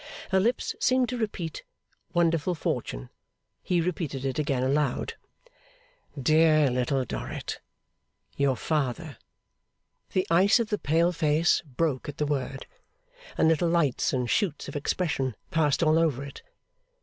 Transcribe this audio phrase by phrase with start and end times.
[0.31, 1.61] Her lips seemed to repeat
[2.11, 3.11] 'Wonderful fortune?'
[3.61, 5.13] He repeated it again, aloud.
[6.19, 7.59] 'Dear Little Dorrit!
[8.35, 9.19] Your father.'
[10.13, 12.65] The ice of the pale face broke at the word,
[13.37, 16.41] and little lights and shoots of expression passed all over it.